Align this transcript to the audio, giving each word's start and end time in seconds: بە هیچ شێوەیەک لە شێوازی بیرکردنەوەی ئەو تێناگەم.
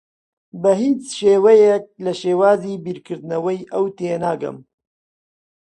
بە 0.61 0.71
هیچ 0.81 1.01
شێوەیەک 1.19 1.85
لە 2.05 2.13
شێوازی 2.21 2.81
بیرکردنەوەی 2.83 3.61
ئەو 3.73 3.85
تێناگەم. 3.97 4.57